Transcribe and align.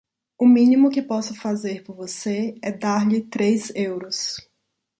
O 0.35 0.47
mínimo 0.47 0.89
que 0.89 0.99
posso 1.03 1.35
fazer 1.35 1.83
por 1.83 1.95
você 1.95 2.55
é 2.63 2.71
dar-lhe 2.71 3.21
três 3.21 3.71
euros. 3.75 4.33